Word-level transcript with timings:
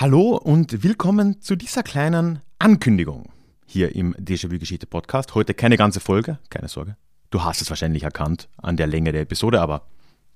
Hallo 0.00 0.36
und 0.36 0.84
willkommen 0.84 1.40
zu 1.40 1.56
dieser 1.56 1.82
kleinen 1.82 2.38
Ankündigung 2.60 3.32
hier 3.66 3.96
im 3.96 4.14
Déjà-vu-Geschichte-Podcast. 4.14 5.34
Heute 5.34 5.54
keine 5.54 5.76
ganze 5.76 5.98
Folge, 5.98 6.38
keine 6.50 6.68
Sorge. 6.68 6.96
Du 7.30 7.42
hast 7.42 7.62
es 7.62 7.68
wahrscheinlich 7.68 8.04
erkannt 8.04 8.48
an 8.58 8.76
der 8.76 8.86
Länge 8.86 9.10
der 9.10 9.22
Episode, 9.22 9.60
aber 9.60 9.88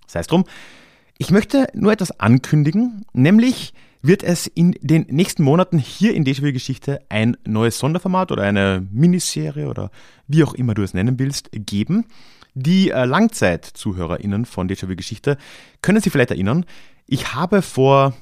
sei 0.08 0.18
es 0.18 0.26
drum. 0.26 0.46
Ich 1.16 1.30
möchte 1.30 1.68
nur 1.74 1.92
etwas 1.92 2.18
ankündigen, 2.18 3.06
nämlich 3.12 3.72
wird 4.02 4.24
es 4.24 4.48
in 4.48 4.72
den 4.80 5.06
nächsten 5.08 5.44
Monaten 5.44 5.78
hier 5.78 6.12
in 6.12 6.24
Déjà-vu-Geschichte 6.24 7.00
ein 7.08 7.36
neues 7.46 7.78
Sonderformat 7.78 8.32
oder 8.32 8.42
eine 8.42 8.84
Miniserie 8.90 9.68
oder 9.68 9.92
wie 10.26 10.42
auch 10.42 10.54
immer 10.54 10.74
du 10.74 10.82
es 10.82 10.92
nennen 10.92 11.20
willst, 11.20 11.50
geben. 11.52 12.06
Die 12.54 12.90
äh, 12.90 13.04
Langzeit-ZuhörerInnen 13.04 14.44
von 14.44 14.68
Déjà-vu-Geschichte 14.68 15.38
können 15.82 16.00
sich 16.00 16.10
vielleicht 16.10 16.32
erinnern, 16.32 16.66
ich 17.06 17.34
habe 17.34 17.62
vor 17.62 18.14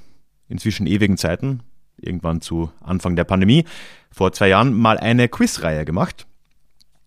inzwischen 0.50 0.86
ewigen 0.86 1.16
Zeiten, 1.16 1.60
irgendwann 1.96 2.42
zu 2.42 2.70
Anfang 2.82 3.16
der 3.16 3.24
Pandemie, 3.24 3.64
vor 4.12 4.32
zwei 4.32 4.48
Jahren 4.48 4.74
mal 4.74 4.98
eine 4.98 5.28
Quizreihe 5.28 5.84
gemacht 5.84 6.26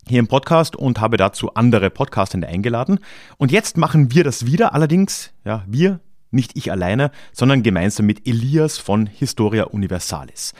hier 0.07 0.19
im 0.19 0.27
Podcast 0.27 0.75
und 0.75 0.99
habe 0.99 1.17
dazu 1.17 1.53
andere 1.53 1.89
Podcastende 1.89 2.47
eingeladen. 2.47 2.99
Und 3.37 3.51
jetzt 3.51 3.77
machen 3.77 4.13
wir 4.13 4.23
das 4.23 4.45
wieder, 4.45 4.73
allerdings, 4.73 5.31
ja, 5.45 5.63
wir, 5.67 5.99
nicht 6.31 6.51
ich 6.55 6.71
alleine, 6.71 7.11
sondern 7.31 7.63
gemeinsam 7.63 8.05
mit 8.05 8.27
Elias 8.27 8.77
von 8.77 9.05
Historia 9.05 9.65
Universalis. 9.65 10.53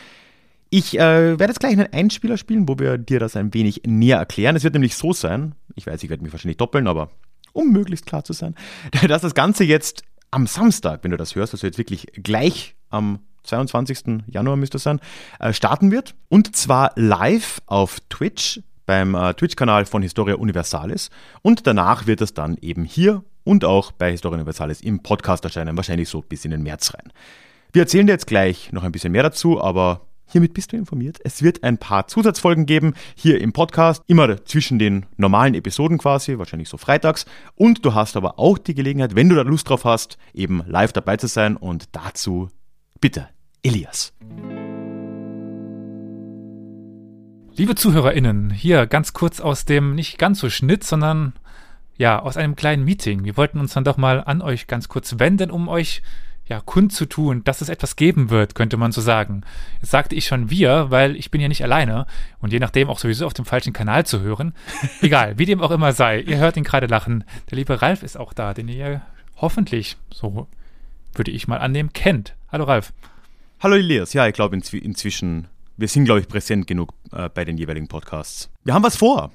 Ich 0.70 0.97
äh, 0.97 1.00
werde 1.40 1.47
jetzt 1.52 1.59
gleich 1.59 1.73
einen 1.73 1.92
Einspieler 1.92 2.38
spielen, 2.38 2.68
wo 2.68 2.80
wir 2.80 2.97
dir 2.97 3.20
das 3.20 3.36
ein 3.36 3.53
wenig 3.53 3.81
näher 3.86 4.18
erklären. 4.18 4.56
Es 4.56 4.64
wird 4.64 4.73
nämlich 4.73 4.95
so 4.95 5.14
sein, 5.14 5.56
ich 5.75 5.86
weiß, 5.86 6.03
ich 6.03 6.09
werde 6.09 6.23
mich 6.23 6.31
wahrscheinlich 6.31 6.58
doppeln, 6.58 6.88
aber 6.88 7.12
um 7.52 7.72
möglichst 7.72 8.06
klar 8.06 8.23
zu 8.23 8.34
sein, 8.34 8.56
dass 9.08 9.22
das 9.22 9.36
Ganze 9.36 9.64
jetzt 9.64 10.03
am 10.34 10.48
Samstag, 10.48 11.03
wenn 11.03 11.12
du 11.12 11.17
das 11.17 11.36
hörst, 11.36 11.53
also 11.53 11.67
jetzt 11.67 11.78
wirklich 11.78 12.08
gleich 12.14 12.76
am 12.89 13.20
22. 13.44 14.23
Januar 14.28 14.56
müsste 14.56 14.78
es 14.78 14.84
sein, 14.84 15.00
äh, 15.40 15.53
starten 15.53 15.92
wird. 15.92 16.16
Und 16.30 16.56
zwar 16.56 16.92
live 16.95 17.62
auf 17.66 18.00
Twitch 18.09 18.62
beim 18.86 19.16
äh, 19.16 19.34
Twitch-Kanal 19.34 19.86
von 19.86 20.02
Historia 20.02 20.36
Universalis. 20.36 21.09
Und 21.42 21.67
danach 21.67 22.08
wird 22.08 22.22
es 22.22 22.34
dann 22.34 22.58
eben 22.62 22.84
hier 22.84 23.23
und 23.44 23.66
auch 23.66 23.92
bei 23.92 24.12
Historia 24.12 24.38
Universalis 24.38 24.81
im 24.81 25.02
Podcast 25.03 25.44
erscheinen, 25.44 25.78
wahrscheinlich 25.78 26.09
so 26.09 26.22
bis 26.22 26.45
in 26.45 26.52
den 26.52 26.64
März 26.64 26.94
rein. 26.94 27.12
Wir 27.72 27.84
erzählen 27.84 28.08
dir 28.08 28.14
jetzt 28.14 28.28
gleich 28.28 28.72
noch 28.72 28.84
ein 28.84 28.92
bisschen 28.92 29.12
mehr 29.12 29.23
dazu, 29.23 29.62
aber 29.62 30.02
hiermit 30.34 30.53
bist 30.53 30.73
du 30.73 30.78
informiert. 30.78 31.20
Es 31.23 31.44
wird 31.44 31.64
ein 31.64 31.78
paar 31.78 32.08
Zusatzfolgen 32.08 32.66
geben 32.66 32.95
hier 33.16 33.39
im 33.39 33.53
Podcast, 33.53 34.03
immer 34.08 34.44
zwischen 34.45 34.80
den 34.80 35.06
normalen 35.16 35.53
Episoden 35.53 36.00
quasi, 36.00 36.38
wahrscheinlich 36.40 36.70
so 36.70 36.78
freitags. 36.78 37.25
Und 37.56 37.86
du 37.86 37.94
hast 37.94 38.17
aber 38.17 38.40
auch 38.40 38.58
die 38.58 38.73
Gelegenheit, 38.73 39.16
wenn 39.16 39.30
du 39.30 39.36
da 39.36 39.44
Lust 39.44 39.70
drauf 39.70 39.86
hast, 39.86 40.17
eben 40.34 40.64
live 40.66 40.92
dabei 40.92 41.17
zu 41.17 41.28
sein. 41.28 41.56
Und 41.56 41.90
dazu 41.92 42.50
bitte, 43.00 43.30
Elias. 43.62 44.12
Liebe 47.56 47.75
ZuhörerInnen, 47.75 48.50
hier 48.50 48.88
ganz 48.88 49.13
kurz 49.13 49.40
aus 49.40 49.66
dem 49.66 49.94
nicht 49.94 50.18
ganz 50.18 50.40
so 50.40 50.50
Schnitt, 50.50 50.84
sondern 50.84 51.34
ja, 51.96 52.19
aus 52.19 52.38
einem 52.38 52.56
kleinen 52.56 52.84
Meeting. 52.84 53.24
Wir 53.24 53.38
wollten 53.38 53.59
uns 53.59 53.74
dann 53.74 53.84
doch 53.84 53.97
mal 53.97 54.24
an 54.24 54.41
euch 54.41 54.66
ganz 54.66 54.88
kurz 54.90 55.19
wenden, 55.19 55.52
um 55.52 55.68
euch 55.68 56.02
ja, 56.46 56.59
kundzutun, 56.59 57.44
dass 57.44 57.62
es 57.62 57.70
etwas 57.70 57.96
geben 57.96 58.30
wird, 58.30 58.54
könnte 58.56 58.76
man 58.76 58.92
so 58.92 59.02
sagen. 59.02 59.44
Jetzt 59.81 59.92
sagte 59.92 60.16
ich 60.16 60.26
schon 60.26 60.50
wir, 60.50 60.88
weil 60.90 61.16
ich 61.16 61.31
bin 61.31 61.40
ja 61.40 61.48
nicht 61.48 61.64
alleine 61.64 62.06
und 62.40 62.52
je 62.52 62.59
nachdem 62.59 62.90
auch 62.90 63.00
sowieso 63.00 63.26
auf 63.26 63.34
dem 63.34 63.46
falschen 63.46 63.74
Kanal 63.74 64.06
zu 64.06 64.20
hören. 64.20 64.54
Egal, 65.02 65.38
wie 65.38 65.46
dem 65.46 65.62
auch 65.62 65.72
immer 65.72 65.94
sei, 65.94 66.20
ihr 66.20 66.38
hört 66.38 66.58
ihn 66.58 66.66
gerade 66.66 66.88
lachen. 66.88 67.24
Der 67.50 67.58
liebe 67.58 67.81
Ralf 67.81 68.04
ist 68.04 68.18
auch 68.18 68.34
da, 68.34 68.54
den 68.54 68.68
ihr 68.68 69.02
hoffentlich, 69.38 69.98
so 70.12 70.48
würde 71.14 71.31
ich 71.31 71.48
mal 71.48 71.59
annehmen, 71.59 71.94
kennt. 71.94 72.36
Hallo 72.52 72.66
Ralf. 72.66 72.92
Hallo 73.60 73.75
Elias, 73.75 74.12
ja, 74.14 74.28
ich 74.28 74.34
glaube 74.34 74.56
inzw 74.56 74.78
inzwischen, 74.78 75.48
wir 75.78 75.88
sind, 75.88 76.06
glaube 76.06 76.20
ich, 76.20 76.28
präsent 76.28 76.68
genug 76.68 76.94
äh, 77.14 77.30
bei 77.30 77.46
den 77.46 77.58
jeweiligen 77.58 77.88
Podcasts. 77.88 78.50
Wir 78.66 78.74
haben 78.74 78.84
was 78.84 78.98
vor. 78.98 79.31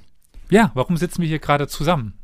Ja, 0.51 0.71
warum 0.75 0.97
sitzen 0.99 1.23
wir 1.23 1.29
hier 1.29 1.39
gerade 1.39 1.69
zusammen? 1.69 2.18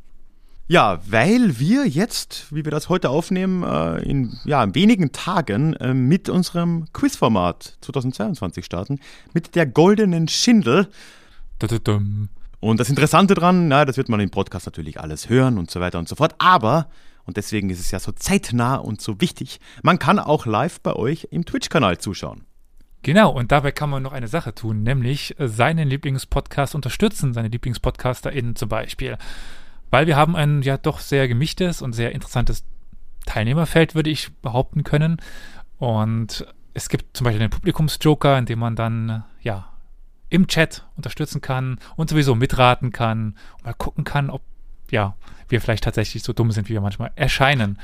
Ja, 0.67 0.99
weil 1.05 1.59
wir 1.59 1.87
jetzt, 1.87 2.47
wie 2.51 2.65
wir 2.65 2.71
das 2.71 2.89
heute 2.89 3.11
aufnehmen, 3.11 3.61
äh, 3.61 4.01
in 4.01 4.39
ja, 4.45 4.73
wenigen 4.73 5.11
Tagen 5.11 5.75
äh, 5.75 5.93
mit 5.93 6.27
unserem 6.27 6.87
Quizformat 6.91 7.77
2022 7.81 8.65
starten, 8.65 8.99
mit 9.33 9.53
der 9.53 9.67
goldenen 9.67 10.27
Schindel. 10.27 10.87
Und 12.59 12.79
das 12.79 12.89
Interessante 12.89 13.35
dran, 13.35 13.67
na, 13.67 13.85
das 13.85 13.97
wird 13.97 14.09
man 14.09 14.19
im 14.19 14.31
Podcast 14.31 14.65
natürlich 14.65 14.99
alles 14.99 15.29
hören 15.29 15.59
und 15.59 15.69
so 15.69 15.79
weiter 15.79 15.99
und 15.99 16.09
so 16.09 16.15
fort, 16.15 16.33
aber, 16.39 16.89
und 17.25 17.37
deswegen 17.37 17.69
ist 17.69 17.79
es 17.79 17.91
ja 17.91 17.99
so 17.99 18.11
zeitnah 18.11 18.77
und 18.77 19.01
so 19.01 19.21
wichtig, 19.21 19.59
man 19.83 19.99
kann 19.99 20.17
auch 20.17 20.47
live 20.47 20.79
bei 20.81 20.93
euch 20.93 21.27
im 21.29 21.45
Twitch-Kanal 21.45 21.99
zuschauen. 21.99 22.43
Genau, 23.03 23.29
und 23.29 23.51
dabei 23.51 23.71
kann 23.71 23.91
man 23.91 24.01
noch 24.01 24.13
eine 24.13 24.27
Sache 24.27 24.55
tun, 24.55 24.81
nämlich 24.81 25.35
seinen 25.37 25.87
Lieblingspodcast 25.87 26.73
unterstützen, 26.73 27.35
seine 27.35 27.49
LieblingspodcasterInnen 27.49 28.55
zum 28.55 28.67
Beispiel. 28.67 29.19
Weil 29.89 30.07
wir 30.07 30.15
haben 30.15 30.35
ein 30.35 30.61
ja 30.61 30.77
doch 30.77 30.99
sehr 30.99 31.27
gemischtes 31.27 31.81
und 31.81 31.93
sehr 31.93 32.11
interessantes 32.13 32.63
Teilnehmerfeld, 33.25 33.95
würde 33.95 34.09
ich 34.09 34.33
behaupten 34.41 34.83
können. 34.83 35.17
Und 35.77 36.45
es 36.73 36.89
gibt 36.89 37.15
zum 37.15 37.25
Beispiel 37.25 37.39
den 37.39 37.49
Publikumsjoker, 37.49 38.37
in 38.37 38.45
dem 38.45 38.59
man 38.59 38.75
dann 38.75 39.23
ja 39.41 39.69
im 40.29 40.47
Chat 40.47 40.85
unterstützen 40.97 41.41
kann 41.41 41.79
und 41.95 42.09
sowieso 42.09 42.35
mitraten 42.35 42.91
kann 42.91 43.35
und 43.57 43.65
mal 43.65 43.73
gucken 43.73 44.03
kann, 44.03 44.29
ob 44.29 44.41
ja 44.91 45.15
wir 45.47 45.61
vielleicht 45.61 45.83
tatsächlich 45.83 46.23
so 46.23 46.33
dumm 46.33 46.51
sind, 46.51 46.69
wie 46.69 46.73
wir 46.73 46.81
manchmal 46.81 47.11
erscheinen. 47.15 47.79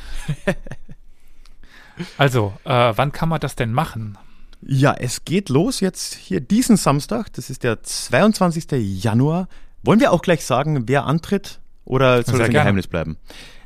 also, 2.18 2.54
äh, 2.66 2.94
wann 2.96 3.12
kann 3.12 3.30
man 3.30 3.40
das 3.40 3.56
denn 3.56 3.72
machen? 3.72 4.18
Ja, 4.62 4.94
es 4.94 5.26
geht 5.26 5.50
los 5.50 5.80
jetzt 5.80 6.14
hier 6.16 6.42
diesen 6.42 6.78
Samstag, 6.78 7.32
das 7.34 7.50
ist 7.50 7.64
der 7.64 7.82
22. 7.82 9.04
Januar. 9.04 9.48
Wollen 9.84 10.00
wir 10.00 10.12
auch 10.12 10.22
gleich 10.22 10.46
sagen, 10.46 10.88
wer 10.88 11.06
antritt 11.06 11.61
oder 11.91 12.24
soll 12.24 12.40
das 12.40 12.47
ein 12.47 12.52
gerne. 12.52 12.52
Geheimnis 12.66 12.88
bleiben? 12.88 13.18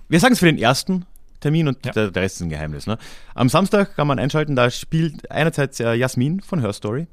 Wir 0.10 0.20
sagen 0.20 0.34
es 0.34 0.40
für 0.40 0.46
den 0.48 0.58
ersten 0.58 1.06
Termin 1.40 1.68
und 1.68 1.86
Ja. 1.86 1.92
der, 1.92 2.12
der 2.12 2.24
Rest 2.24 2.38
ist 2.38 2.42
ein 2.42 2.50
Geheimnis. 2.50 2.88
Ne? 2.88 2.98
Am 3.36 3.50
Samstag 3.50 3.96
kann 3.96 4.08
man 4.08 4.18
einschalten, 4.20 4.56
da 4.56 4.70
spielt 4.72 5.30
einerseits 5.30 5.80
äh, 5.80 5.94
Jasmin 5.94 6.42
von 6.42 6.60
Her 6.60 6.74
Story, 6.74 7.08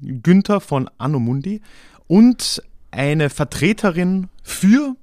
Günther 0.00 0.60
von 0.60 0.88
Anno 0.98 1.18
Mundi 1.20 1.60
und 2.06 2.62
eine 2.90 3.28
Vertreterin 3.30 4.28
für, 4.42 4.96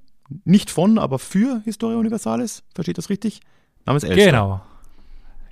nicht 0.44 0.70
von, 0.70 0.98
aber 0.98 1.18
für 1.18 1.62
Historia 1.64 1.98
Universalis, 1.98 2.62
versteht 2.74 2.98
das 2.98 3.08
richtig? 3.10 3.40
Namens 3.84 4.04
Elster. 4.04 4.24
Genau. 4.26 4.62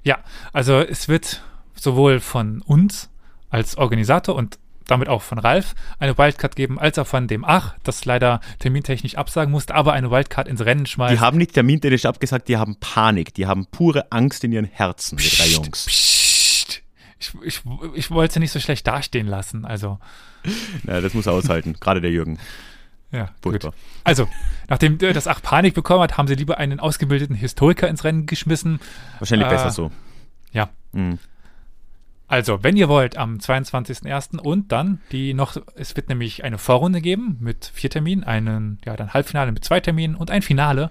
Ja, 0.03 0.19
also 0.53 0.79
es 0.81 1.09
wird 1.09 1.43
sowohl 1.75 2.21
von 2.21 2.63
uns 2.63 3.11
als 3.51 3.77
Organisator 3.77 4.35
und 4.35 4.59
damit 4.91 5.09
auch 5.09 5.23
von 5.23 5.39
Ralf 5.39 5.75
eine 5.99 6.17
Wildcard 6.19 6.57
geben, 6.57 6.79
als 6.79 6.99
auch 6.99 7.07
von 7.07 7.27
dem 7.29 7.45
Ach, 7.45 7.75
das 7.85 8.05
leider 8.05 8.41
termintechnisch 8.59 9.15
absagen 9.17 9.51
musste, 9.53 9.75
aber 9.75 9.93
eine 9.93 10.11
Wildcard 10.11 10.49
ins 10.49 10.65
Rennen 10.65 10.87
schmeißt. 10.87 11.15
Die 11.15 11.21
haben 11.21 11.39
nicht 11.39 11.53
termintechnisch 11.55 12.07
abgesagt, 12.07 12.49
die 12.49 12.57
haben 12.57 12.77
Panik, 12.81 13.35
die 13.35 13.47
haben 13.47 13.67
pure 13.67 14.11
Angst 14.13 14.45
in 14.45 14.53
ihren 14.53 14.65
Herzen, 14.67 15.17
die 15.19 15.29
drei 15.29 15.47
Jungs. 15.47 15.87
Psst. 15.87 16.83
Ich, 17.19 17.33
ich, 17.45 17.61
ich 17.95 18.11
wollte 18.11 18.35
sie 18.35 18.41
nicht 18.41 18.51
so 18.53 18.61
schlecht 18.61 18.87
dastehen 18.87 19.27
lassen, 19.27 19.65
also 19.67 19.99
Na, 20.85 21.01
das 21.03 21.13
muss 21.15 21.27
er 21.27 21.35
aushalten, 21.35 21.75
gerade 21.81 22.01
der 22.01 22.11
Jürgen. 22.11 22.39
ja, 23.13 23.29
Furchtbar. 23.43 23.73
gut. 23.73 23.81
Also, 24.05 24.27
nachdem 24.69 24.97
das 24.97 25.27
Ach 25.27 25.43
Panik 25.43 25.75
bekommen 25.75 26.03
hat, 26.03 26.17
haben 26.17 26.29
sie 26.29 26.35
lieber 26.35 26.57
einen 26.57 26.81
ausgebildeten 26.81 27.37
Historiker 27.37 27.89
ins 27.89 28.05
Rennen 28.05 28.25
geschmissen. 28.25 28.81
Wahrscheinlich 29.19 29.47
Äh, 29.49 29.51
besser 29.51 29.71
so. 29.71 29.91
Ja, 30.53 30.71
Mhm. 30.93 31.19
Also, 32.31 32.63
wenn 32.63 32.77
ihr 32.77 32.89
wollt, 32.89 33.17
am 33.17 33.39
22.01. 33.39 34.39
und 34.39 34.71
dann 34.71 35.01
die 35.11 35.35
noch, 35.35 35.57
es 35.75 35.97
wird 35.97 36.09
nämlich 36.09 36.45
eine 36.45 36.59
Vorrunde 36.59 37.01
geben 37.01 37.37
mit 37.41 37.73
vier 37.75 37.91
Terminen, 37.91 38.23
einen, 38.23 38.79
ja, 38.85 38.95
dann 38.95 39.13
Halbfinale 39.13 39.51
mit 39.51 39.65
zwei 39.65 39.81
Terminen 39.81 40.15
und 40.15 40.31
ein 40.31 40.41
Finale. 40.41 40.91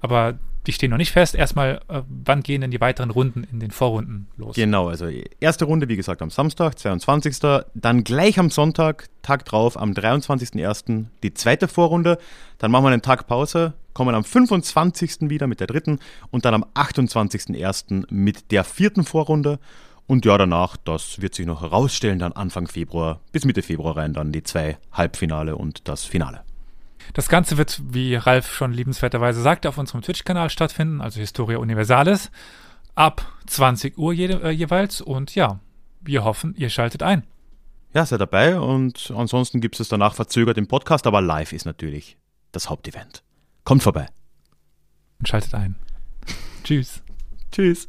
Aber 0.00 0.38
die 0.66 0.72
stehen 0.72 0.88
noch 0.88 0.96
nicht 0.96 1.12
fest. 1.12 1.34
Erstmal, 1.34 1.82
äh, 1.88 2.00
wann 2.08 2.42
gehen 2.42 2.62
denn 2.62 2.70
die 2.70 2.80
weiteren 2.80 3.10
Runden 3.10 3.44
in 3.44 3.60
den 3.60 3.70
Vorrunden 3.70 4.28
los? 4.38 4.56
Genau, 4.56 4.88
also 4.88 5.08
erste 5.40 5.66
Runde, 5.66 5.90
wie 5.90 5.96
gesagt, 5.96 6.22
am 6.22 6.30
Samstag, 6.30 6.78
22. 6.78 7.36
Dann 7.74 8.02
gleich 8.02 8.38
am 8.38 8.48
Sonntag, 8.48 9.08
Tag 9.20 9.44
drauf, 9.44 9.76
am 9.76 9.92
23.01. 9.92 11.04
die 11.22 11.34
zweite 11.34 11.68
Vorrunde. 11.68 12.16
Dann 12.56 12.70
machen 12.70 12.84
wir 12.84 12.92
einen 12.92 13.02
Tag 13.02 13.26
Pause, 13.26 13.74
kommen 13.92 14.14
am 14.14 14.24
25. 14.24 15.28
wieder 15.28 15.46
mit 15.46 15.60
der 15.60 15.66
dritten 15.66 15.98
und 16.30 16.46
dann 16.46 16.54
am 16.54 16.64
28.01. 16.74 18.06
mit 18.08 18.50
der 18.52 18.64
vierten 18.64 19.04
Vorrunde. 19.04 19.58
Und 20.12 20.26
ja, 20.26 20.36
danach, 20.36 20.76
das 20.76 21.22
wird 21.22 21.34
sich 21.34 21.46
noch 21.46 21.62
herausstellen, 21.62 22.18
dann 22.18 22.34
Anfang 22.34 22.68
Februar 22.68 23.20
bis 23.32 23.46
Mitte 23.46 23.62
Februar 23.62 23.96
rein, 23.96 24.12
dann 24.12 24.30
die 24.30 24.42
zwei 24.42 24.76
Halbfinale 24.92 25.56
und 25.56 25.88
das 25.88 26.04
Finale. 26.04 26.42
Das 27.14 27.30
Ganze 27.30 27.56
wird, 27.56 27.80
wie 27.82 28.16
Ralf 28.16 28.52
schon 28.52 28.74
liebenswerterweise 28.74 29.40
sagte, 29.40 29.70
auf 29.70 29.78
unserem 29.78 30.02
Twitch-Kanal 30.02 30.50
stattfinden, 30.50 31.00
also 31.00 31.18
Historia 31.18 31.56
Universalis, 31.56 32.30
ab 32.94 33.24
20 33.46 33.96
Uhr 33.96 34.12
je, 34.12 34.26
äh, 34.26 34.50
jeweils. 34.50 35.00
Und 35.00 35.34
ja, 35.34 35.60
wir 36.02 36.24
hoffen, 36.24 36.54
ihr 36.58 36.68
schaltet 36.68 37.02
ein. 37.02 37.22
Ja, 37.94 38.04
seid 38.04 38.20
dabei 38.20 38.60
und 38.60 39.14
ansonsten 39.16 39.62
gibt 39.62 39.80
es 39.80 39.88
danach 39.88 40.14
verzögert 40.14 40.58
im 40.58 40.68
Podcast, 40.68 41.06
aber 41.06 41.22
live 41.22 41.54
ist 41.54 41.64
natürlich 41.64 42.18
das 42.52 42.68
Hauptevent. 42.68 43.22
Kommt 43.64 43.82
vorbei. 43.82 44.08
Und 45.20 45.28
schaltet 45.28 45.54
ein. 45.54 45.76
Tschüss. 46.64 47.02
Tschüss. 47.50 47.88